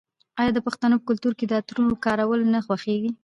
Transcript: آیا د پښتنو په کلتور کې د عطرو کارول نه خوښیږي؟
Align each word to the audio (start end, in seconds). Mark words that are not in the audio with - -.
آیا 0.39 0.51
د 0.53 0.59
پښتنو 0.67 0.95
په 0.99 1.05
کلتور 1.09 1.33
کې 1.39 1.45
د 1.47 1.53
عطرو 1.59 1.99
کارول 2.05 2.41
نه 2.53 2.59
خوښیږي؟ 2.65 3.11